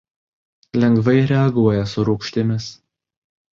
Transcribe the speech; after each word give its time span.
Lengvai 0.83 1.15
reaguoja 1.33 1.85
su 1.93 2.07
rūgštimis. 2.11 2.73